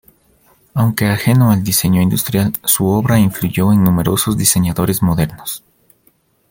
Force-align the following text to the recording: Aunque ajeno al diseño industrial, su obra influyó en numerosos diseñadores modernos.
Aunque 0.73 1.05
ajeno 1.09 1.51
al 1.51 1.63
diseño 1.63 2.01
industrial, 2.01 2.53
su 2.63 2.87
obra 2.87 3.19
influyó 3.19 3.71
en 3.71 3.83
numerosos 3.83 4.35
diseñadores 4.35 5.03
modernos. 5.03 5.63